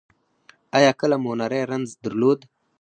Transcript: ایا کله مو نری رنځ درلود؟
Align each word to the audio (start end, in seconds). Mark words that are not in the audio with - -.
ایا 0.77 0.91
کله 0.99 1.17
مو 1.23 1.31
نری 1.39 1.61
رنځ 1.71 1.87
درلود؟ 2.03 2.39